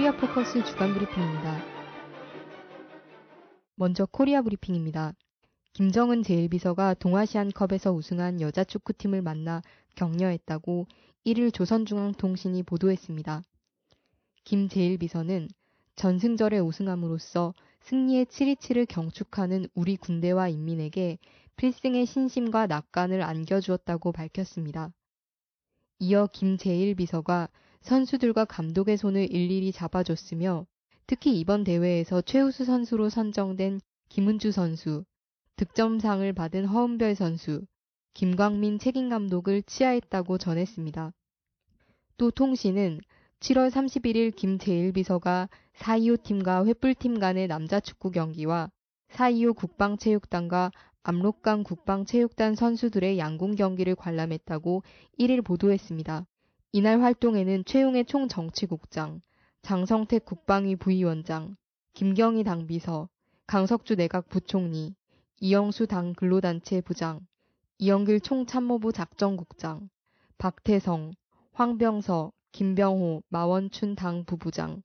코리아 0.00 0.16
포커스 0.16 0.64
주간 0.64 0.94
브리핑입니다. 0.94 1.62
먼저 3.74 4.06
코리아 4.06 4.40
브리핑입니다. 4.40 5.12
김정은 5.74 6.22
제1비서가 6.22 6.98
동아시안컵에서 6.98 7.92
우승한 7.92 8.40
여자 8.40 8.64
축구팀을 8.64 9.20
만나 9.20 9.60
격려했다고 9.96 10.86
1일 11.26 11.52
조선중앙통신이 11.52 12.62
보도했습니다. 12.62 13.42
김 14.44 14.68
제1비서는 14.68 15.50
전승절에 15.96 16.60
우승함으로써 16.60 17.52
승리의 17.82 18.24
727을 18.24 18.86
경축하는 18.88 19.66
우리 19.74 19.98
군대와 19.98 20.48
인민에게 20.48 21.18
필승의 21.56 22.06
신심과 22.06 22.68
낙관을 22.68 23.20
안겨주었다고 23.20 24.12
밝혔습니다. 24.12 24.94
이어 25.98 26.26
김 26.32 26.56
제1비서가 26.56 27.50
선수들과 27.82 28.44
감독의 28.44 28.96
손을 28.96 29.30
일일이 29.32 29.72
잡아줬으며 29.72 30.66
특히 31.06 31.38
이번 31.40 31.64
대회에서 31.64 32.22
최우수 32.22 32.64
선수로 32.64 33.08
선정된 33.08 33.80
김은주 34.08 34.52
선수, 34.52 35.04
득점상을 35.56 36.32
받은 36.32 36.66
허은별 36.66 37.14
선수, 37.14 37.64
김광민 38.14 38.78
책임 38.78 39.08
감독을 39.08 39.62
치하했다고 39.62 40.38
전했습니다. 40.38 41.12
또 42.16 42.30
통신은 42.30 43.00
7월 43.40 43.70
31일 43.70 44.36
김 44.36 44.58
제1비서가 44.58 45.48
425 45.74 46.16
팀과 46.22 46.64
횃불팀 46.64 47.18
간의 47.18 47.48
남자 47.48 47.80
축구 47.80 48.10
경기와 48.10 48.70
425 49.08 49.54
국방체육단과 49.54 50.70
압록강 51.02 51.64
국방체육단 51.64 52.54
선수들의 52.54 53.18
양궁 53.18 53.54
경기를 53.54 53.94
관람했다고 53.94 54.82
1일 55.18 55.42
보도했습니다. 55.42 56.26
이날 56.72 57.02
활동에는 57.02 57.64
최용의 57.64 58.04
총정치국장, 58.04 59.22
장성택 59.62 60.24
국방위 60.24 60.76
부위원장, 60.76 61.56
김경희 61.94 62.44
당비서, 62.44 63.08
강석주 63.48 63.96
내각 63.96 64.28
부총리, 64.28 64.94
이영수 65.40 65.88
당 65.88 66.14
근로단체 66.14 66.80
부장, 66.80 67.26
이영길 67.78 68.20
총참모부 68.20 68.92
작전국장, 68.92 69.90
박태성, 70.38 71.14
황병서, 71.52 72.30
김병호, 72.52 73.24
마원춘 73.28 73.96
당 73.96 74.24
부부장, 74.24 74.82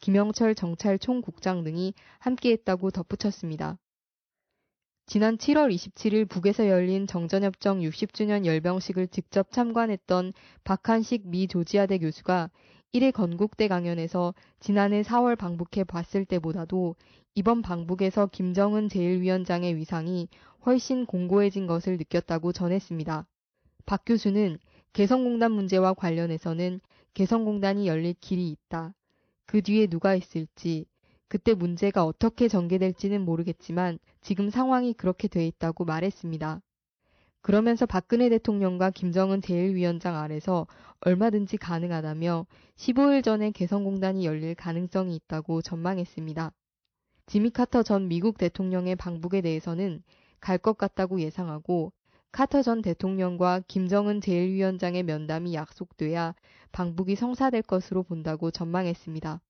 김영철 0.00 0.56
정찰 0.56 0.98
총국장 0.98 1.62
등이 1.62 1.94
함께했다고 2.18 2.90
덧붙였습니다. 2.90 3.78
지난 5.10 5.38
7월 5.38 5.74
27일 5.74 6.28
북에서 6.28 6.68
열린 6.68 7.08
정전협정 7.08 7.80
60주년 7.80 8.46
열병식을 8.46 9.08
직접 9.08 9.50
참관했던 9.50 10.32
박한식 10.62 11.26
미 11.26 11.48
조지아대 11.48 11.98
교수가 11.98 12.48
1회 12.94 13.12
건국대 13.12 13.66
강연에서 13.66 14.34
지난해 14.60 15.02
4월 15.02 15.36
방북해 15.36 15.82
봤을 15.82 16.24
때보다도 16.24 16.94
이번 17.34 17.60
방북에서 17.60 18.28
김정은 18.28 18.86
제1위원장의 18.86 19.74
위상이 19.74 20.28
훨씬 20.64 21.06
공고해진 21.06 21.66
것을 21.66 21.96
느꼈다고 21.96 22.52
전했습니다. 22.52 23.26
박 23.86 24.02
교수는 24.06 24.60
개성공단 24.92 25.50
문제와 25.50 25.94
관련해서는 25.94 26.80
개성공단이 27.14 27.88
열릴 27.88 28.14
길이 28.20 28.48
있다. 28.48 28.94
그 29.46 29.60
뒤에 29.60 29.88
누가 29.88 30.14
있을지, 30.14 30.86
그때 31.30 31.54
문제가 31.54 32.04
어떻게 32.04 32.48
전개될지는 32.48 33.24
모르겠지만 33.24 34.00
지금 34.20 34.50
상황이 34.50 34.92
그렇게 34.92 35.28
돼 35.28 35.46
있다고 35.46 35.84
말했습니다. 35.84 36.60
그러면서 37.40 37.86
박근혜 37.86 38.28
대통령과 38.28 38.90
김정은 38.90 39.40
제1위원장 39.40 40.16
아래서 40.16 40.66
얼마든지 41.02 41.56
가능하다며 41.56 42.46
15일 42.74 43.22
전에 43.22 43.52
개성공단이 43.52 44.26
열릴 44.26 44.56
가능성이 44.56 45.14
있다고 45.14 45.62
전망했습니다. 45.62 46.52
지미 47.26 47.50
카터 47.50 47.84
전 47.84 48.08
미국 48.08 48.36
대통령의 48.36 48.96
방북에 48.96 49.40
대해서는 49.40 50.02
갈 50.40 50.58
것 50.58 50.76
같다고 50.76 51.20
예상하고 51.20 51.92
카터 52.32 52.62
전 52.62 52.82
대통령과 52.82 53.62
김정은 53.68 54.18
제1위원장의 54.18 55.04
면담이 55.04 55.54
약속돼야 55.54 56.34
방북이 56.72 57.14
성사될 57.14 57.62
것으로 57.62 58.02
본다고 58.02 58.50
전망했습니다. 58.50 59.40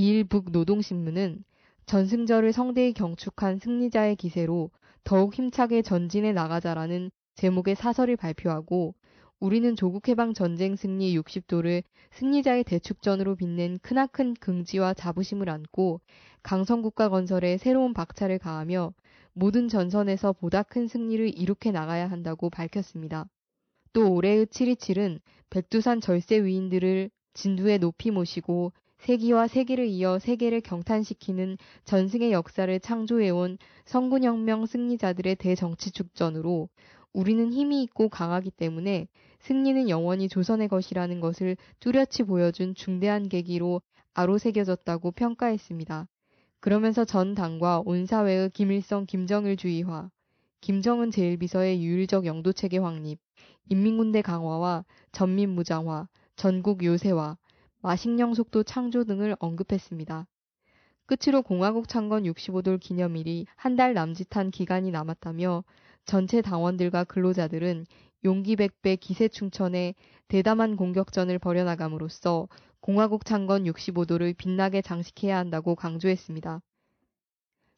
이일북 0.00 0.52
노동신문은 0.52 1.42
전승절을 1.86 2.52
성대히 2.52 2.92
경축한 2.92 3.58
승리자의 3.58 4.14
기세로 4.14 4.70
더욱 5.02 5.34
힘차게 5.34 5.82
전진해 5.82 6.32
나가자라는 6.32 7.10
제목의 7.34 7.74
사설을 7.74 8.16
발표하고 8.16 8.94
우리는 9.40 9.74
조국해방 9.74 10.34
전쟁 10.34 10.76
승리 10.76 11.18
60도를 11.18 11.82
승리자의 12.12 12.62
대축전으로 12.62 13.34
빛낸 13.34 13.80
크나큰 13.80 14.34
긍지와 14.34 14.94
자부심을 14.94 15.50
안고 15.50 16.00
강성국가 16.44 17.08
건설에 17.08 17.58
새로운 17.58 17.92
박차를 17.92 18.38
가하며 18.38 18.94
모든 19.32 19.66
전선에서 19.66 20.32
보다 20.34 20.62
큰 20.62 20.86
승리를 20.86 21.36
이룩해 21.36 21.72
나가야 21.72 22.08
한다고 22.08 22.50
밝혔습니다. 22.50 23.26
또 23.92 24.14
올해의 24.14 24.46
7.27은 24.46 25.18
백두산 25.50 26.00
절세 26.00 26.44
위인들을 26.44 27.10
진두에 27.34 27.78
높이 27.78 28.12
모시고 28.12 28.72
세기와 28.98 29.46
세기를 29.46 29.86
이어 29.86 30.18
세계를 30.18 30.60
경탄시키는 30.60 31.56
전승의 31.84 32.32
역사를 32.32 32.80
창조해온 32.80 33.58
성군혁명 33.84 34.66
승리자들의 34.66 35.36
대정치 35.36 35.92
축전으로 35.92 36.68
우리는 37.12 37.52
힘이 37.52 37.82
있고 37.84 38.08
강하기 38.08 38.50
때문에 38.50 39.08
승리는 39.40 39.88
영원히 39.88 40.28
조선의 40.28 40.68
것이라는 40.68 41.20
것을 41.20 41.56
뚜렷이 41.80 42.24
보여준 42.26 42.74
중대한 42.74 43.28
계기로 43.28 43.80
아로 44.14 44.36
새겨졌다고 44.36 45.12
평가했습니다. 45.12 46.08
그러면서 46.60 47.04
전 47.04 47.34
당과 47.34 47.82
온 47.84 48.04
사회의 48.04 48.50
김일성 48.50 49.06
김정일 49.06 49.56
주의화, 49.56 50.10
김정은 50.60 51.10
제1비서의 51.10 51.78
유일적 51.78 52.26
영도체계 52.26 52.78
확립, 52.78 53.20
인민군대 53.68 54.22
강화와 54.22 54.84
전민무장화, 55.12 56.08
전국 56.34 56.84
요새화, 56.84 57.36
마식령 57.80 58.34
속도 58.34 58.62
창조 58.62 59.04
등을 59.04 59.36
언급했습니다. 59.38 60.26
끝으로 61.06 61.42
공화국 61.42 61.88
창건 61.88 62.24
65돌 62.24 62.80
기념일이 62.80 63.46
한 63.56 63.76
달 63.76 63.94
남짓한 63.94 64.50
기간이 64.50 64.90
남았다며 64.90 65.64
전체 66.04 66.42
당원들과 66.42 67.04
근로자들은 67.04 67.86
용기 68.24 68.56
백배 68.56 68.96
기세 68.96 69.28
충천에 69.28 69.94
대담한 70.28 70.76
공격전을 70.76 71.38
벌여나감으로써 71.38 72.48
공화국 72.80 73.24
창건 73.24 73.64
65도를 73.64 74.36
빛나게 74.36 74.82
장식해야 74.82 75.36
한다고 75.38 75.74
강조했습니다. 75.76 76.60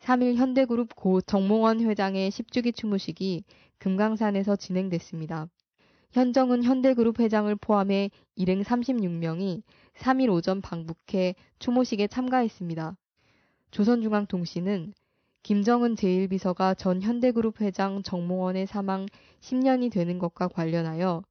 3일 0.00 0.36
현대그룹 0.36 0.96
고 0.96 1.20
정몽원 1.20 1.80
회장의 1.82 2.30
10주기 2.30 2.74
추모식이 2.74 3.44
금강산에서 3.78 4.56
진행됐습니다. 4.56 5.48
현정은 6.12 6.64
현대그룹 6.64 7.20
회장을 7.20 7.54
포함해 7.56 8.10
일행 8.34 8.62
36명이 8.62 9.62
3일 10.00 10.30
오전 10.30 10.62
방북해 10.62 11.34
추모식에 11.58 12.06
참가했습니다. 12.06 12.96
조선중앙통신은 13.70 14.94
김정은 15.42 15.94
제1비서가 15.94 16.76
전 16.76 17.02
현대그룹 17.02 17.60
회장 17.60 18.02
정몽원의 18.02 18.66
사망 18.66 19.06
10년이 19.40 19.92
되는 19.92 20.18
것과 20.18 20.48
관련하여 20.48 21.22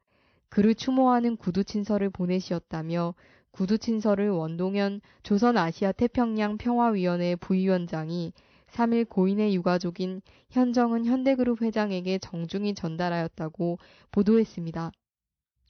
그를 0.50 0.76
추모하는 0.76 1.36
구두친서를 1.36 2.12
보내시었다며 2.12 3.16
구두친서를 3.52 4.30
원동현 4.30 5.02
조선아시아 5.24 5.92
태평양 5.92 6.58
평화위원회 6.58 7.36
부위원장이 7.38 8.34
3일 8.68 9.10
고인의 9.10 9.56
유가족인 9.56 10.22
현정은 10.52 11.06
현대그룹 11.06 11.64
회장에게 11.64 12.20
정중히 12.20 12.76
전달하였다고 12.76 13.80
보도했습니다. 14.12 14.92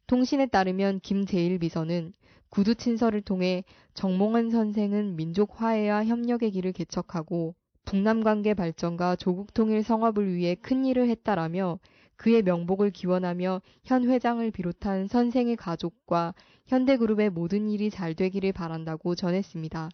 통신에 0.08 0.48
따르면 0.48 1.00
김 1.02 1.24
제1비서는 1.24 2.14
구두 2.50 2.76
친서를 2.76 3.22
통해 3.22 3.64
정몽원 3.94 4.50
선생은 4.50 5.16
민족 5.16 5.62
화해와 5.62 6.06
협력의 6.06 6.52
길을 6.52 6.72
개척하고 6.74 7.56
북남 7.86 8.24
관계 8.24 8.54
발전과 8.54 9.16
조국 9.16 9.54
통일 9.54 9.84
성업을 9.84 10.34
위해 10.34 10.56
큰 10.56 10.86
일을 10.86 11.10
했다라며 11.10 11.80
그의 12.16 12.44
명복을 12.44 12.92
기원하며 12.92 13.62
현 13.84 14.10
회장을 14.10 14.52
비롯한 14.52 15.08
선생의 15.08 15.56
가족과 15.56 16.34
현대그룹의 16.68 17.30
모든 17.30 17.70
일이 17.70 17.90
잘 17.90 18.14
되기를 18.14 18.52
바란다고 18.52 19.16
전했습니다. 19.16 19.90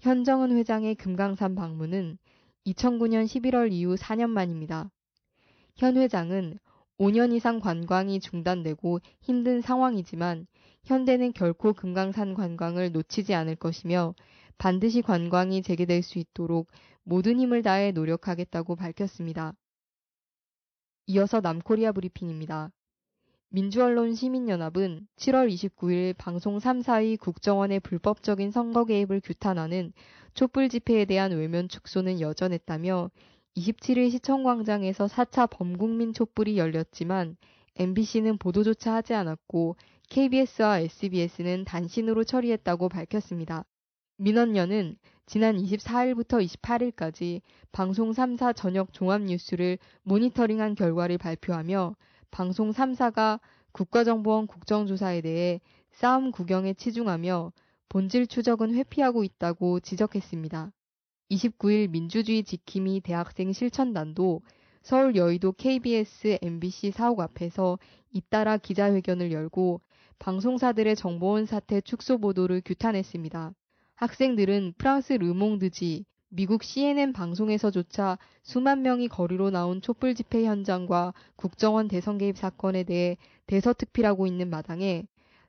현정은 0.00 0.56
회장의 0.56 0.94
금강산 0.94 1.54
방문은 1.54 2.18
2009년 2.66 3.24
11월 3.26 3.70
이후 3.72 3.94
4년 3.96 4.30
만입니다. 4.30 4.90
현 5.76 5.96
회장은 5.96 6.58
5년 6.98 7.34
이상 7.34 7.60
관광이 7.60 8.20
중단되고 8.20 9.00
힘든 9.20 9.60
상황이지만 9.60 10.46
현대는 10.86 11.32
결코 11.32 11.72
금강산 11.72 12.34
관광을 12.34 12.92
놓치지 12.92 13.34
않을 13.34 13.56
것이며 13.56 14.14
반드시 14.56 15.02
관광이 15.02 15.62
재개될 15.62 16.02
수 16.02 16.18
있도록 16.18 16.68
모든 17.02 17.38
힘을 17.38 17.62
다해 17.62 17.90
노력하겠다고 17.90 18.76
밝혔습니다. 18.76 19.52
이어서 21.08 21.40
남코리아 21.40 21.92
브리핑입니다. 21.92 22.70
민주언론 23.48 24.14
시민연합은 24.14 25.06
7월 25.16 25.52
29일 25.52 26.16
방송 26.16 26.58
3사의 26.58 27.18
국정원의 27.18 27.80
불법적인 27.80 28.50
선거 28.50 28.84
개입을 28.84 29.20
규탄하는 29.20 29.92
촛불 30.34 30.68
집회에 30.68 31.04
대한 31.04 31.32
외면 31.32 31.68
축소는 31.68 32.20
여전했다며 32.20 33.10
27일 33.56 34.10
시청광장에서 34.10 35.06
4차 35.06 35.48
범국민 35.50 36.12
촛불이 36.12 36.58
열렸지만 36.58 37.36
MBC는 37.76 38.38
보도조차 38.38 38.94
하지 38.94 39.14
않았고 39.14 39.76
KBS와 40.08 40.78
SBS는 40.80 41.64
단신으로 41.64 42.24
처리했다고 42.24 42.88
밝혔습니다. 42.88 43.64
민원연은 44.18 44.96
지난 45.26 45.56
24일부터 45.56 46.44
28일까지 46.46 47.42
방송 47.72 48.12
3사 48.12 48.54
저녁 48.54 48.92
종합 48.92 49.22
뉴스를 49.22 49.78
모니터링한 50.04 50.74
결과를 50.74 51.18
발표하며 51.18 51.96
방송 52.30 52.70
3사가 52.70 53.40
국가정보원 53.72 54.46
국정조사에 54.46 55.20
대해 55.20 55.60
싸움 55.90 56.30
구경에 56.30 56.72
치중하며 56.74 57.52
본질 57.88 58.26
추적은 58.28 58.74
회피하고 58.74 59.24
있다고 59.24 59.80
지적했습니다. 59.80 60.72
29일 61.30 61.90
민주주의 61.90 62.44
지킴이 62.44 63.00
대학생 63.00 63.52
실천단도 63.52 64.42
서울 64.82 65.16
여의도 65.16 65.52
KBS, 65.52 66.38
MBC 66.40 66.92
사옥 66.92 67.20
앞에서 67.20 67.78
잇따라 68.12 68.56
기자회견을 68.56 69.32
열고 69.32 69.80
방송사들의 70.18 70.96
정보원 70.96 71.46
사태 71.46 71.80
축소 71.80 72.18
보도를 72.18 72.62
규탄했습니다. 72.64 73.52
학생들은 73.94 74.74
프랑스 74.76 75.12
르몽드지, 75.14 76.04
미국 76.28 76.64
CNN 76.64 77.12
방송에서조차 77.12 78.18
수만 78.42 78.82
명이 78.82 79.08
거리로 79.08 79.50
나온 79.50 79.80
촛불 79.80 80.14
집회 80.14 80.44
현장과 80.44 81.14
국정원 81.36 81.88
대선 81.88 82.18
개입 82.18 82.36
사건에 82.36 82.82
대해 82.82 83.16
대서특필하고 83.46 84.26
있는 84.26 84.50
마당에 84.50 85.04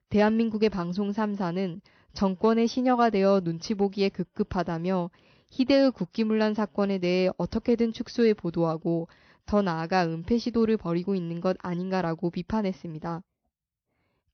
대한민국의 0.09 0.69
방송 0.69 1.11
3사는 1.11 1.81
정권의 2.13 2.67
시녀가 2.67 3.09
되어 3.09 3.41
눈치 3.41 3.73
보기에 3.73 4.09
급급하다며 4.09 5.09
희대의 5.49 5.91
국기문란 5.91 6.53
사건에 6.53 6.99
대해 6.99 7.29
어떻게든 7.37 7.93
축소해 7.93 8.33
보도하고 8.33 9.07
더 9.45 9.61
나아가 9.61 10.05
은폐 10.05 10.37
시도를 10.37 10.77
벌이고 10.77 11.15
있는 11.15 11.41
것 11.41 11.57
아닌가라고 11.59 12.29
비판했습니다. 12.29 13.23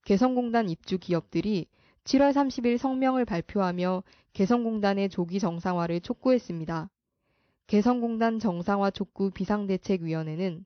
개성공단 0.05 0.69
입주 0.69 0.97
기업들이 0.97 1.67
7월 2.03 2.33
30일 2.33 2.77
성명을 2.77 3.23
발표하며 3.25 4.03
개성공단의 4.33 5.09
조기 5.09 5.39
정상화를 5.39 6.01
촉구했습니다. 6.01 6.89
개성공단 7.67 8.39
정상화 8.39 8.91
촉구 8.91 9.31
비상대책위원회는 9.31 10.65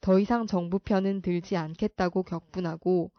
더 0.00 0.18
이상 0.20 0.46
정부 0.46 0.78
편은 0.78 1.22
들지 1.22 1.56
않겠다고 1.56 2.22
격분하고 2.22 3.10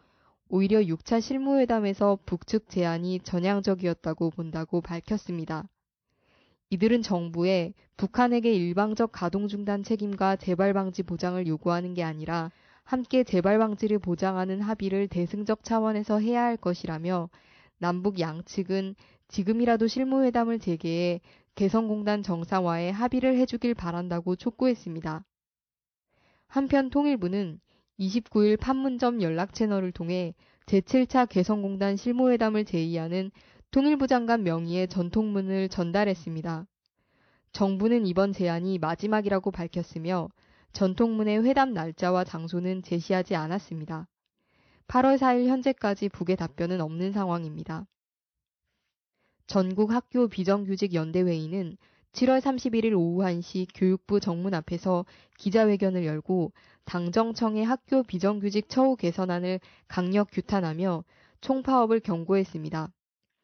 오히려 0.47 0.79
6차 0.79 1.19
실무회담에서 1.19 2.19
북측 2.25 2.69
제안이 2.69 3.19
전향적이었다고 3.19 4.29
본다고 4.29 4.79
밝혔습니다. 4.79 5.67
이들은 6.69 7.01
정부에 7.01 7.73
북한에게 7.97 8.53
일방적 8.53 9.11
가동 9.11 9.49
중단 9.49 9.83
책임과 9.83 10.37
재발 10.37 10.73
방지 10.73 11.03
보장을 11.03 11.45
요구하는 11.47 11.93
게 11.93 12.03
아니라 12.03 12.51
함께 12.87 13.25
재발 13.25 13.59
방지를 13.59 13.99
보장하는 13.99 14.61
합의를 14.61 15.09
대승적 15.09 15.65
차원에서 15.65 16.21
해야 16.21 16.43
할 16.43 16.55
것이라며 16.55 17.29
남북 17.79 18.17
양측은 18.17 18.95
지금이라도 19.27 19.87
실무회담을 19.87 20.59
재개해 20.59 21.19
개성공단 21.55 22.23
정상화에 22.23 22.91
합의를 22.91 23.35
해주길 23.39 23.73
바란다고 23.73 24.37
촉구했습니다. 24.37 25.25
한편 26.47 26.89
통일부는 26.89 27.59
29일 27.99 28.57
판문점 28.57 29.21
연락 29.21 29.53
채널을 29.53 29.91
통해 29.91 30.33
제7차 30.67 31.27
개성공단 31.27 31.97
실무회담을 31.97 32.63
제의하는 32.63 33.31
통일부 33.71 34.07
장관 34.07 34.43
명의의 34.43 34.87
전통문을 34.87 35.67
전달했습니다. 35.67 36.65
정부는 37.51 38.05
이번 38.05 38.31
제안이 38.31 38.77
마지막이라고 38.77 39.51
밝혔으며 39.51 40.29
전통문의 40.73 41.43
회담 41.43 41.73
날짜와 41.73 42.23
장소는 42.23 42.83
제시하지 42.83 43.35
않았습니다. 43.35 44.07
8월 44.87 45.17
4일 45.17 45.47
현재까지 45.47 46.09
북의 46.09 46.37
답변은 46.37 46.81
없는 46.81 47.11
상황입니다. 47.11 47.85
전국 49.47 49.91
학교 49.91 50.27
비정규직 50.27 50.93
연대회의는 50.93 51.77
7월 52.13 52.41
31일 52.41 52.93
오후 52.97 53.21
1시 53.21 53.67
교육부 53.75 54.19
정문 54.19 54.53
앞에서 54.53 55.05
기자회견을 55.37 56.05
열고 56.05 56.51
당정청의 56.85 57.63
학교 57.63 58.03
비정규직 58.03 58.69
처우 58.69 58.95
개선안을 58.95 59.59
강력 59.87 60.29
규탄하며 60.31 61.03
총파업을 61.41 61.99
경고했습니다. 61.99 62.91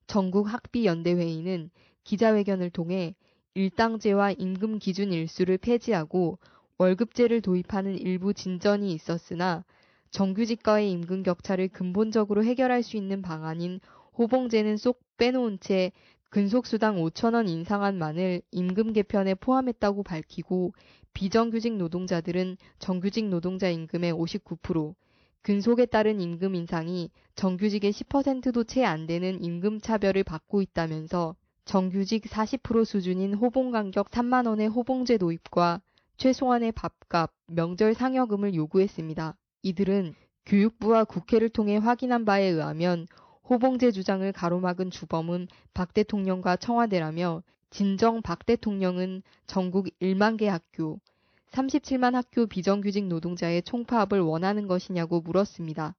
전국 0.07 0.51
학비 0.51 0.85
연대회의는 0.85 1.69
기자회견을 2.03 2.69
통해 2.71 3.15
일당제와 3.53 4.31
임금 4.31 4.79
기준 4.79 5.13
일수를 5.13 5.57
폐지하고 5.57 6.39
월급제를 6.83 7.39
도입하는 7.39 7.97
일부 7.97 8.33
진전이 8.33 8.91
있었으나 8.91 9.63
정규직과의 10.11 10.91
임금 10.91 11.23
격차를 11.23 11.69
근본적으로 11.69 12.43
해결할 12.43 12.83
수 12.83 12.97
있는 12.97 13.21
방안인 13.21 13.79
호봉제는 14.17 14.75
쏙 14.75 14.99
빼놓은 15.17 15.59
채 15.61 15.93
근속수당 16.29 16.97
5천원 16.97 17.47
인상안만을 17.47 18.41
임금 18.51 18.91
개편에 18.91 19.35
포함했다고 19.35 20.03
밝히고 20.03 20.73
비정규직 21.13 21.77
노동자들은 21.77 22.57
정규직 22.79 23.29
노동자 23.29 23.69
임금의 23.69 24.13
59%, 24.13 24.93
근속에 25.41 25.85
따른 25.85 26.19
임금 26.19 26.53
인상이 26.53 27.11
정규직의 27.35 27.93
10%도 27.93 28.65
채 28.65 28.83
안 28.83 29.07
되는 29.07 29.41
임금 29.41 29.79
차별을 29.79 30.25
받고 30.25 30.61
있다면서 30.61 31.35
정규직 31.63 32.23
40% 32.25 32.83
수준인 32.83 33.35
호봉 33.35 33.71
간격 33.71 34.09
3만 34.09 34.47
원의 34.47 34.67
호봉제 34.67 35.17
도입과 35.17 35.79
최소한의 36.17 36.71
밥값, 36.71 37.31
명절 37.47 37.93
상여금을 37.93 38.53
요구했습니다. 38.53 39.35
이들은 39.63 40.15
교육부와 40.45 41.03
국회를 41.05 41.49
통해 41.49 41.77
확인한 41.77 42.25
바에 42.25 42.45
의하면 42.45 43.07
호봉제 43.49 43.91
주장을 43.91 44.29
가로막은 44.31 44.91
주범은 44.91 45.47
박 45.73 45.93
대통령과 45.93 46.57
청와대라며 46.57 47.43
진정 47.69 48.21
박 48.21 48.45
대통령은 48.45 49.23
전국 49.47 49.87
1만 50.01 50.37
개 50.37 50.47
학교, 50.47 50.99
37만 51.51 52.13
학교 52.13 52.45
비정규직 52.45 53.05
노동자의 53.05 53.61
총파업을 53.63 54.21
원하는 54.21 54.67
것이냐고 54.67 55.21
물었습니다. 55.21 55.95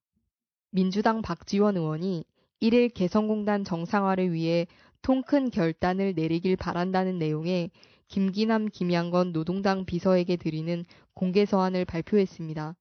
민주당 0.71 1.23
박지원 1.23 1.76
의원이 1.76 2.25
1일 2.61 2.92
개성공단 2.94 3.64
정상화를 3.64 4.33
위해 4.33 4.66
통큰 5.02 5.50
결단을 5.50 6.14
내리길 6.14 6.56
바란다는 6.56 7.18
내용의 7.18 7.71
김기남 8.08 8.66
김양건 8.66 9.32
노동당 9.32 9.84
비서에게 9.84 10.37
드리는 10.37 10.84
공개 11.14 11.44
서한을 11.46 11.84
발표했습니다. 11.84 12.76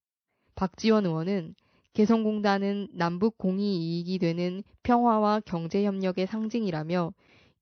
박지원 0.56 1.06
의원은 1.06 1.56
개성공단은 1.94 2.89
남북 2.94 3.38
공이 3.38 3.77
이익이 3.77 4.20
되는 4.20 4.63
평화와 4.84 5.42
경제협력의 5.42 6.27
상징이라며 6.27 7.13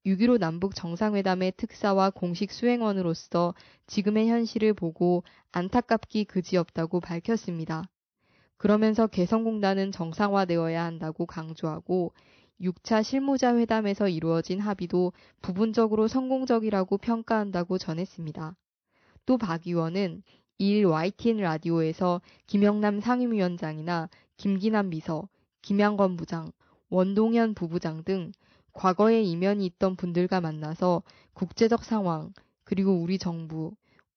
6.15 0.06 0.39
남북 0.39 0.74
정상회담의 0.74 1.53
특사와 1.58 2.10
공식 2.10 2.51
수행원으로서 2.51 3.53
지금의 3.88 4.30
현실을 4.30 4.74
보고 4.74 5.24
안타깝기 5.51 6.25
그지없다고 6.25 7.01
밝혔습니다. 7.01 7.84
그러면서 8.58 9.08
개성공단은 9.08 9.91
정상화되어야 9.91 10.84
한다고 10.84 11.25
강조하고 11.25 12.13
6차 12.62 13.03
실무자 13.03 13.56
회담에서 13.58 14.08
이루어진 14.08 14.60
합의도 14.60 15.13
부분적으로 15.41 16.08
성공적이라고 16.08 16.98
평가한다고 16.98 17.77
전했습니다. 17.77 18.56
또 19.25 19.38
박 19.38 19.65
의원은 19.65 20.24
2일 20.60 20.89
YTN 20.89 21.38
라디오에서 21.38 22.22
김영남 22.48 23.00
상임위원장이나 23.00 24.10
김기남 24.38 24.89
비서, 24.91 25.27
김양건 25.63 26.18
부장, 26.18 26.51
원동현 26.89 27.56
부부장 27.56 28.03
등 28.03 28.32
과거에 28.74 29.22
이면이 29.24 29.65
있던 29.65 29.96
분들과 29.96 30.41
만나서 30.41 31.03
국제적 31.34 31.84
상황, 31.84 32.32
그리고 32.63 32.94
우리 32.94 33.18
정부, 33.18 33.74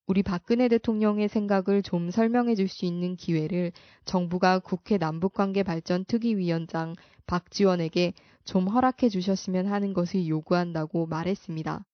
우리 0.06 0.22
박근혜 0.22 0.68
대통령의 0.68 1.28
생각을 1.28 1.82
좀 1.82 2.10
설명해 2.10 2.54
줄 2.56 2.68
수 2.68 2.84
있는 2.84 3.16
기회를 3.16 3.72
정부가 4.04 4.58
국회 4.58 4.98
남북관계 4.98 5.62
발전 5.62 6.04
특위위원장 6.04 6.94
박지원에게 7.26 8.12
좀 8.44 8.68
허락해 8.68 9.08
주셨으면 9.08 9.66
하는 9.66 9.92
것을 9.92 10.26
요구한다고 10.26 11.06
말했습니다. 11.06 11.84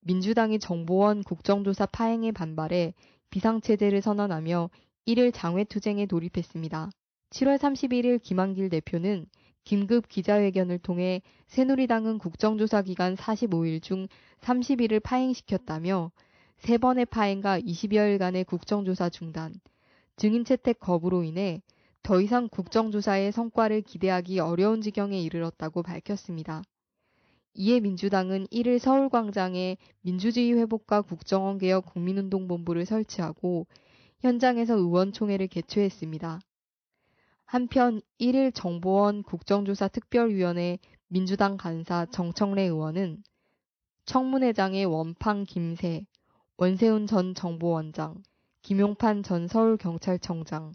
민주당이 0.00 0.58
정보원 0.58 1.22
국정조사 1.22 1.86
파행에 1.86 2.32
반발해 2.32 2.94
비상체제를 3.30 4.02
선언하며 4.02 4.70
1일 5.06 5.32
장외투쟁에 5.34 6.06
돌입했습니다. 6.06 6.90
7월 7.30 7.58
31일 7.58 8.22
김한길 8.22 8.68
대표는 8.68 9.26
긴급 9.64 10.08
기자회견을 10.08 10.78
통해 10.78 11.22
새누리당은 11.46 12.18
국정조사 12.18 12.82
기간 12.82 13.14
45일 13.14 13.82
중 13.82 14.08
30일을 14.40 15.02
파행시켰다며 15.02 16.10
3번의 16.58 17.08
파행과 17.08 17.60
20여일간의 17.60 18.46
국정조사 18.46 19.08
중단, 19.08 19.54
증인 20.16 20.44
채택 20.44 20.78
거부로 20.78 21.22
인해 21.22 21.62
더 22.02 22.20
이상 22.20 22.48
국정조사의 22.48 23.30
성과를 23.30 23.82
기대하기 23.82 24.40
어려운 24.40 24.80
지경에 24.80 25.20
이르렀다고 25.20 25.84
밝혔습니다. 25.84 26.62
이에 27.54 27.78
민주당은 27.78 28.46
1일 28.46 28.80
서울광장에 28.80 29.76
민주주의 30.00 30.52
회복과 30.54 31.02
국정원 31.02 31.58
개혁 31.58 31.86
국민운동본부를 31.86 32.86
설치하고 32.86 33.66
현장에서 34.20 34.74
의원총회를 34.74 35.46
개최했습니다. 35.46 36.40
한편 37.44 38.00
1일 38.18 38.52
정보원 38.52 39.22
국정조사 39.22 39.88
특별위원회 39.88 40.78
민주당 41.06 41.56
간사 41.56 42.06
정청래 42.06 42.62
의원은 42.62 43.22
청문회장의 44.06 44.86
원팡 44.86 45.44
김세, 45.44 46.06
원세훈 46.56 47.06
전 47.06 47.34
정보원장, 47.34 48.22
김용판 48.62 49.22
전 49.22 49.46
서울경찰청장, 49.46 50.72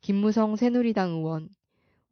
김무성 0.00 0.56
새누리당 0.56 1.10
의원, 1.10 1.48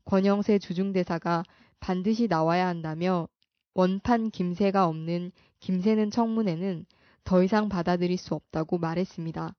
권영세 0.05 0.59
주중대사가 0.59 1.43
반드시 1.81 2.27
나와야 2.29 2.67
한다며 2.67 3.29
원판 3.75 4.31
김새가 4.31 4.87
없는 4.87 5.33
김새는 5.61 6.11
청문회는 6.11 6.87
더 7.25 7.43
이상 7.43 7.69
받아들일 7.69 8.17
수 8.17 8.35
없다고 8.35 8.79
말했습니다. 8.79 9.55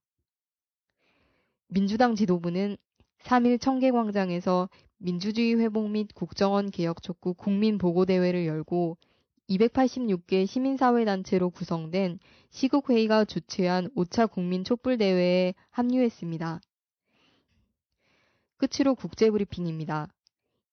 민주당 1.68 2.16
지도부는 2.16 2.78
3일 3.24 3.62
청계광장에서 3.62 4.70
민주주의 4.98 5.56
회복 5.60 5.90
및 5.90 6.08
국정원 6.14 6.72
개혁 6.72 7.02
촉구 7.02 7.36
국민보고대회를 7.36 8.46
열고 8.46 8.98
286개 9.50 10.46
시민사회단체로 10.46 11.50
구성된 11.50 12.20
시국회의가 12.50 13.26
주최한 13.26 13.90
5차 13.96 14.30
국민 14.30 14.64
촛불대회에 14.64 15.54
합류했습니다. 15.70 16.62
끝으로 18.60 18.94
국제브리핑입니다. 18.94 20.10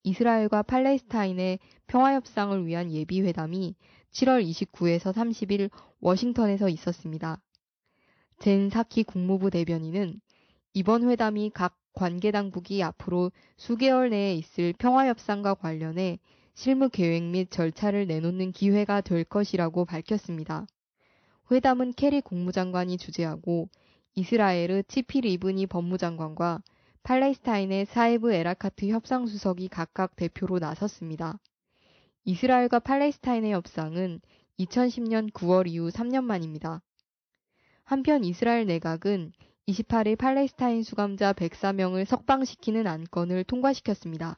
이스라엘과 0.03 0.63
팔레스타인의 0.63 1.61
평화협상을 1.87 2.67
위한 2.67 2.91
예비회담이 2.91 3.77
7월 4.11 4.45
29에서 4.45 5.13
30일 5.13 5.71
워싱턴에서 6.01 6.69
있었습니다. 6.69 7.41
젠 8.39 8.71
사키 8.71 9.05
국무부 9.05 9.51
대변인은 9.51 10.21
이번 10.75 11.09
회담이 11.09 11.51
각 11.55 11.79
관계 11.93 12.33
당국이 12.33 12.83
앞으로 12.83 13.31
수개월 13.57 14.11
내에 14.11 14.35
있을 14.35 14.75
평화협상과 14.79 15.55
관련해 15.55 16.19
실무 16.55 16.89
계획 16.89 17.23
및 17.23 17.51
절차를 17.51 18.09
내놓는 18.09 18.51
기회가 18.51 19.01
될 19.01 19.23
것이라고 19.23 19.85
밝혔습니다. 19.85 20.67
회담은 21.53 21.93
케리 21.93 22.21
국무장관이 22.21 22.99
주재하고 22.99 23.69
이스라엘의 24.17 24.85
치피 24.89 25.21
리브니 25.21 25.67
법무장관과 25.67 26.63
팔레스타인의 27.07 27.87
사에브 27.87 28.33
에레카트 28.33 28.89
협상수석이 28.89 29.69
각각 29.69 30.17
대표로 30.17 30.59
나섰습니다. 30.59 31.39
이스라엘과 32.25 32.81
팔레스타인의 32.81 33.53
협상은 33.53 34.21
2010년 34.59 35.31
9월 35.31 35.69
이후 35.69 35.89
3년 35.91 36.25
만입니다. 36.25 36.83
한편 37.85 38.25
이스라엘 38.25 38.67
내각은 38.67 39.31
28일 39.69 40.19
팔레스타인 40.19 40.83
수감자 40.83 41.33
104명을 41.33 42.07
석방시키는 42.07 42.89
안건을 42.89 43.45
통과시켰습니다. 43.45 44.35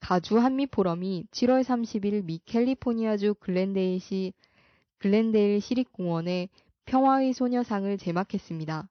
가주 0.00 0.36
한미 0.40 0.66
포럼이 0.66 1.28
7월 1.30 1.62
30일 1.62 2.24
미 2.24 2.40
캘리포니아주 2.44 3.36
글렌데일시 3.38 4.32
글렌데일 4.98 5.60
시립공원에 5.60 6.48
평화의 6.86 7.34
소녀상을 7.34 7.98
제막했습니다. 7.98 8.88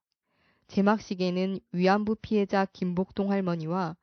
제막식에는 0.70 1.60
위안부 1.72 2.16
피해자 2.22 2.66
김복동 2.66 3.32
할머니와 3.32 3.96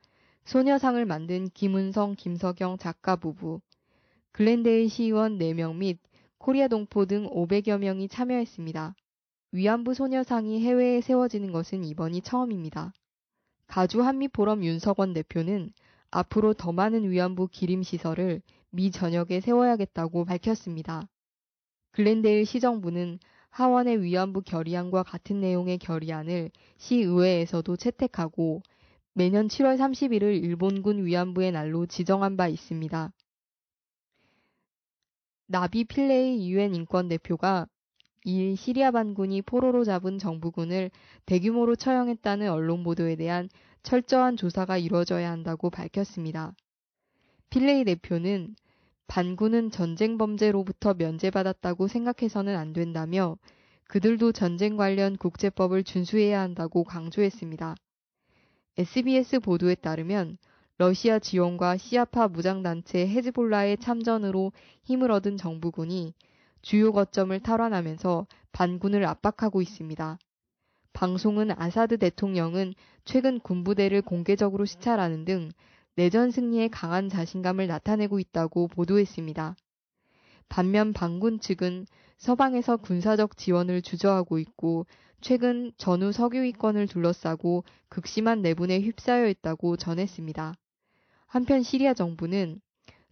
소녀상을 0.45 1.05
만든 1.07 1.49
김은성, 1.55 2.17
김석영 2.17 2.79
작가 2.79 3.15
부부, 3.15 3.61
글렌데일 4.33 4.89
시의원 4.89 5.39
4명 5.39 5.77
및 5.77 5.99
코리아 6.39 6.67
동포 6.69 7.07
등 7.07 7.29
500여 7.31 7.79
명이 7.79 8.09
참여했습니다. 8.09 8.95
위안부 9.53 9.95
소녀상이 9.95 10.61
해외에 10.65 11.01
세워지는 11.01 11.53
것은 11.53 11.85
이번이 11.85 12.21
처음입니다. 12.23 12.93
가주 13.69 14.03
한미포럼 14.03 14.65
윤석원 14.65 15.13
대표는 15.13 15.73
앞으로 16.11 16.53
더 16.53 16.73
많은 16.73 17.09
위안부 17.09 17.49
기림시설을 17.49 18.43
미 18.71 18.91
전역에 18.91 19.41
세워야겠다고 19.41 20.25
밝혔습니다. 20.25 21.09
글렌데일 21.93 22.45
시정부는 22.45 23.21
하원의 23.57 24.03
위안부 24.03 24.43
결의안과 24.43 25.03
같은 25.03 25.41
내용의 25.41 25.79
결의안을 25.79 26.51
시의회에서도 26.77 27.75
채택하고 27.79 28.61
매년 29.15 29.49
7월 29.49 29.79
31일 29.79 30.45
일본군 30.45 31.07
위안부의 31.07 31.53
날로 31.53 31.87
지정한 31.87 32.37
바 32.37 32.49
있습니다. 32.49 33.11
나비 35.47 35.85
필레이 35.85 36.51
유엔 36.51 36.75
인권 36.75 37.09
대표가 37.09 37.67
2일 38.27 38.57
시리아 38.57 38.91
반군이 38.91 39.41
포로로 39.41 39.85
잡은 39.85 40.19
정부군을 40.19 40.91
대규모로 41.25 41.77
처형했다는 41.77 42.51
언론 42.51 42.83
보도에 42.83 43.17
대한 43.17 43.49
철저한 43.83 44.37
조사가 44.37 44.77
이루어져야 44.77 45.31
한다고 45.31 45.71
밝혔습니다. 45.71 46.53
필레이 47.49 47.85
대표는 47.85 48.55
반군은 49.07 49.71
전쟁 49.71 50.19
범죄로부터 50.19 50.95
면제받았다고 50.95 51.89
생각해서는 51.89 52.57
안 52.57 52.73
된다며 52.73 53.37
그들도 53.89 54.33
전쟁 54.33 54.77
관련 54.77 55.17
국제법을 55.17 55.85
준수해야 55.85 56.41
한다고 56.41 56.85
강조했습니다. 56.85 57.77
SBS 58.79 59.41
보도에 59.41 59.75
따르면 59.77 60.39
러시아 60.79 61.19
지원과 61.19 61.79
시아파 61.79 62.29
무장단체 62.29 63.07
헤즈볼라의 63.07 63.79
참전으로 63.79 64.53
힘을 64.83 65.11
얻은 65.11 65.37
정부군이 65.39 66.13
주요 66.61 66.93
거점을 66.93 67.39
탈환하면서 67.41 68.27
반군을 68.53 69.07
압박하고 69.07 69.63
있습니다. 69.63 70.19
방송은 70.93 71.53
아사드 71.53 71.99
대통령은 71.99 72.75
최근 73.05 73.39
군부대를 73.39 74.03
공개적으로 74.03 74.65
시찰하는 74.65 75.25
등 75.25 75.51
내전 75.97 76.31
승리에 76.31 76.69
강한 76.69 77.09
자신감을 77.09 77.67
나타내고 77.67 78.21
있다고 78.21 78.69
보도했습니다. 78.69 79.57
반면 80.49 80.93
반군 80.93 81.41
측은 81.41 81.87
서방에서 82.19 82.77
군사적 82.77 83.39
지원을 83.39 83.81
주저하고 83.81 84.39
있고 84.39 84.87
최근 85.23 85.73
전후 85.79 86.13
석유위권을 86.13 86.87
둘러싸고 86.87 87.65
극심한 87.89 88.43
내분에 88.43 88.79
휩싸여 88.81 89.27
있다고 89.29 89.79
전했습니다. 89.79 90.55
한편 91.27 91.63
시리아 91.63 91.95
정부는 91.95 92.61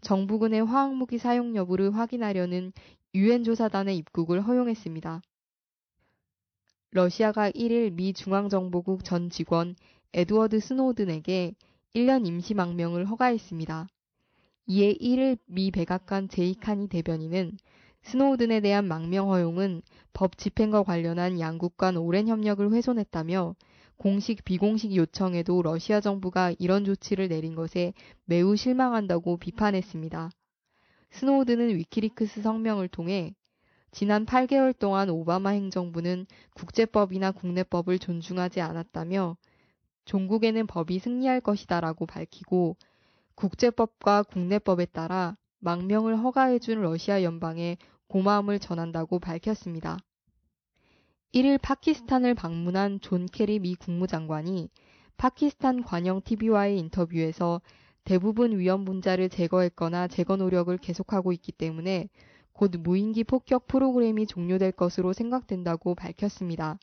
정부군의 0.03 0.67
화학무기 0.67 1.17
사용 1.17 1.57
여부를 1.57 1.97
확인하려는 1.97 2.73
유엔 3.15 3.45
조사단의 3.45 3.97
입국을 3.97 4.43
허용했습니다. 4.43 5.23
러시아가 6.91 7.51
1일 7.51 7.95
미 7.95 8.13
중앙정보국 8.13 9.05
전 9.05 9.31
직원 9.31 9.75
에드워드 10.13 10.61
스노든에게 10.61 11.55
1년 11.95 12.27
임시 12.27 12.55
망명을 12.55 13.05
허가했습니다. 13.09 13.87
이에 14.67 14.95
1일 14.95 15.39
미 15.47 15.71
백악관 15.71 16.29
제이카니 16.29 16.89
대변인은 16.89 17.57
스노우든에 18.03 18.61
대한 18.61 18.89
망명 18.89 19.31
허용은 19.31 19.81
법 20.13 20.37
집행과 20.37 20.83
관련한 20.83 21.39
양국 21.39 21.77
간 21.77 21.97
오랜 21.97 22.27
협력을 22.27 22.69
훼손했다며 22.73 23.55
공식 23.97 24.45
비공식 24.45 24.97
요청에도 24.97 25.63
러시아 25.63 26.01
정부가 26.01 26.53
이런 26.59 26.85
조치를 26.85 27.29
내린 27.29 27.55
것에 27.55 27.93
매우 28.25 28.57
실망한다고 28.57 29.37
비판했습니다. 29.37 30.31
스노우든은 31.13 31.77
위키리크스 31.77 32.43
성명을 32.43 32.89
통해 32.89 33.37
지난 33.93 34.27
8개월 34.27 34.77
동안 34.77 35.11
오바마 35.11 35.51
행정부는 35.51 36.27
국제법이나 36.55 37.31
국내법을 37.31 38.01
존중하지 38.01 38.61
않았다며 38.61 39.37
종국에는 40.05 40.67
법이 40.67 40.99
승리할 40.99 41.41
것이다라고 41.41 42.07
밝히고 42.07 42.77
국제법과 43.35 44.25
국내법에 44.25 44.87
따라 44.87 45.37
망명을 45.61 46.19
허가해준 46.19 46.83
러시아 46.83 47.23
연방에 47.23 47.79
고마움을 48.09 48.59
전한다고 48.59 49.19
밝혔습니다. 49.19 49.99
1일 51.35 51.61
파키스탄을 51.61 52.35
방문한 52.35 53.01
존 53.01 53.27
케리 53.27 53.59
미 53.59 53.75
국무장관이 53.75 54.69
파키스탄 55.17 55.83
관영 55.83 56.21
TV와의 56.23 56.79
인터뷰에서 56.79 57.61
대부분 58.05 58.59
위험 58.59 58.85
분자를 58.85 59.31
제거했거나 59.31 60.09
제거 60.09 60.37
노력을 60.37 60.77
계속하고 60.77 61.33
있기 61.33 61.53
때문에 61.53 62.09
곧 62.53 62.71
무인기 62.79 63.25
폭격 63.25 63.67
프로그램이 63.67 64.27
종료될 64.27 64.73
것으로 64.73 65.13
생각된다고 65.13 65.95
밝혔습니다. 65.95 66.79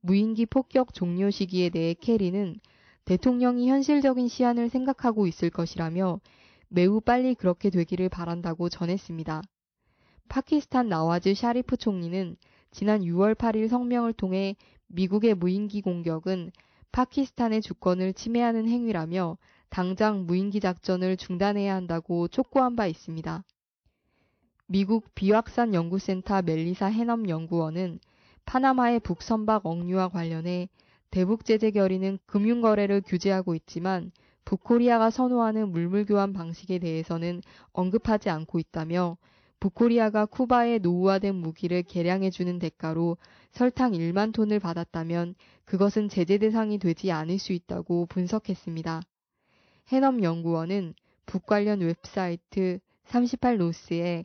무인기 0.00 0.46
폭격 0.46 0.94
종료 0.94 1.30
시기에 1.30 1.70
대해 1.70 1.94
캐리는 1.94 2.58
대통령이 3.04 3.68
현실적인 3.68 4.28
시한을 4.28 4.68
생각하고 4.68 5.26
있을 5.26 5.50
것이라며 5.50 6.20
매우 6.68 7.00
빨리 7.00 7.34
그렇게 7.34 7.70
되기를 7.70 8.08
바란다고 8.08 8.68
전했습니다. 8.68 9.42
파키스탄 10.28 10.88
나와즈 10.88 11.34
샤리프 11.34 11.78
총리는 11.78 12.36
지난 12.70 13.00
6월 13.00 13.34
8일 13.34 13.68
성명을 13.68 14.12
통해 14.12 14.56
미국의 14.88 15.34
무인기 15.34 15.80
공격은 15.80 16.52
파키스탄의 16.92 17.62
주권을 17.62 18.12
침해하는 18.12 18.68
행위라며 18.68 19.38
당장 19.70 20.26
무인기 20.26 20.60
작전을 20.60 21.16
중단해야 21.16 21.74
한다고 21.74 22.28
촉구한 22.28 22.76
바 22.76 22.86
있습니다. 22.86 23.44
미국 24.66 25.14
비확산 25.14 25.72
연구센터 25.72 26.42
멜리사 26.42 26.86
해넘 26.86 27.28
연구원은 27.28 28.00
파나마의 28.48 29.00
북선박 29.00 29.66
억류와 29.66 30.08
관련해 30.08 30.70
대북 31.10 31.44
제재 31.44 31.70
결의는 31.70 32.18
금융 32.24 32.62
거래를 32.62 33.02
규제하고 33.02 33.54
있지만 33.54 34.10
북코리아가 34.46 35.10
선호하는 35.10 35.70
물물 35.70 36.06
교환 36.06 36.32
방식에 36.32 36.78
대해서는 36.78 37.42
언급하지 37.74 38.30
않고 38.30 38.58
있다며 38.58 39.18
북코리아가 39.60 40.24
쿠바에 40.24 40.78
노후화된 40.78 41.34
무기를 41.34 41.82
개량해 41.82 42.30
주는 42.30 42.58
대가로 42.58 43.18
설탕 43.50 43.92
1만 43.92 44.32
톤을 44.32 44.60
받았다면 44.60 45.34
그것은 45.66 46.08
제재 46.08 46.38
대상이 46.38 46.78
되지 46.78 47.12
않을 47.12 47.38
수 47.38 47.52
있다고 47.52 48.06
분석했습니다. 48.06 49.02
해넘 49.88 50.22
연구원은 50.22 50.94
북 51.26 51.44
관련 51.44 51.80
웹사이트 51.80 52.78
38노스에 53.08 54.24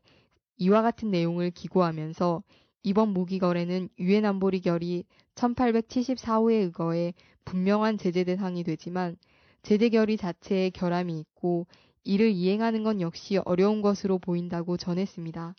이와 0.60 0.82
같은 0.82 1.12
내용을 1.12 1.52
기고하면서 1.52 2.42
이번 2.84 3.10
무기 3.10 3.40
거래는 3.40 3.90
유엔 4.00 4.26
안보리 4.26 4.60
결의 4.60 5.06
1874호에 5.36 6.64
의거해 6.64 7.14
분명한 7.46 7.98
제재 7.98 8.26
대상이 8.26 8.64
되지만 8.64 9.18
제재 9.64 9.90
결의 9.90 10.18
자체에 10.18 10.70
결함이 10.70 11.18
있고 11.20 11.66
이를 12.04 12.30
이행하는 12.32 12.84
건 12.84 13.00
역시 13.00 13.38
어려운 13.38 13.82
것으로 13.82 14.20
보인다고 14.20 14.76
전했습니다. 14.76 15.56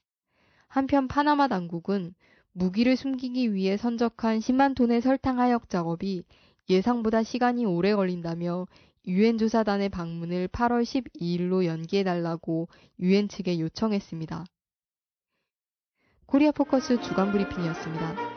한편 0.69 1.09
파나마 1.09 1.49
당국은 1.49 2.15
무기를 2.53 2.97
숨기기 2.97 3.55
위해 3.55 3.77
선적한 3.79 4.41
10만 4.41 4.75
톤의 4.77 5.01
설탕 5.01 5.41
하역 5.41 5.71
작업이 5.71 6.25
예상보다 6.69 7.23
시간이 7.23 7.65
오래 7.65 7.95
걸린다며 7.95 8.67
유엔 9.07 9.39
조사단의 9.39 9.89
방문을 9.89 10.49
8월 10.49 10.83
12일로 10.83 11.65
연기해달라고 11.65 12.69
유엔 13.01 13.29
측에 13.29 13.59
요청했습니다. 13.61 14.45
코리아 16.27 16.51
포커스 16.53 17.01
주간 17.03 17.31
브리핑이었습니다. 17.33 18.34